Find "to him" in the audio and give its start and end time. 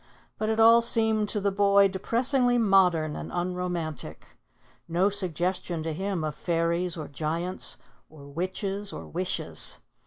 5.83-6.23